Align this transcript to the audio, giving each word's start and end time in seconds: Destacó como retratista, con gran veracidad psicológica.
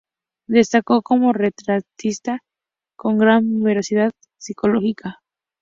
Destacó 0.47 1.03
como 1.03 1.31
retratista, 1.31 2.39
con 2.95 3.19
gran 3.19 3.61
veracidad 3.61 4.11
psicológica. 4.35 5.19